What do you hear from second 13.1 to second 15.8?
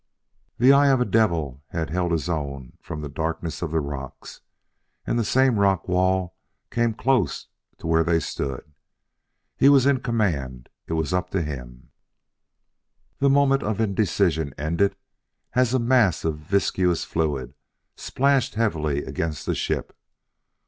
The moment of indecision ended as a